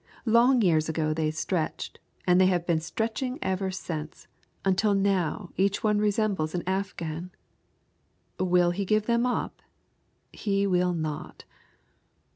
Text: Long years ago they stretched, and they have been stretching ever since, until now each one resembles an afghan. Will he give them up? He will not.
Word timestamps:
Long 0.25 0.63
years 0.63 0.89
ago 0.89 1.13
they 1.13 1.29
stretched, 1.29 1.99
and 2.25 2.41
they 2.41 2.47
have 2.47 2.65
been 2.65 2.79
stretching 2.81 3.37
ever 3.43 3.69
since, 3.69 4.25
until 4.65 4.95
now 4.95 5.51
each 5.57 5.83
one 5.83 5.99
resembles 5.99 6.55
an 6.55 6.63
afghan. 6.65 7.29
Will 8.39 8.71
he 8.71 8.83
give 8.83 9.05
them 9.05 9.27
up? 9.27 9.61
He 10.33 10.65
will 10.65 10.95
not. 10.95 11.43